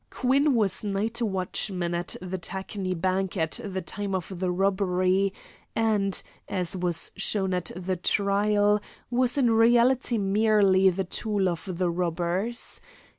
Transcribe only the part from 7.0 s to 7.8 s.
shown at